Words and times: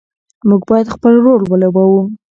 موږ 0.49 0.61
باید 0.69 0.93
خپل 0.95 1.13
رول 1.25 1.41
ولوبوو. 1.47 2.01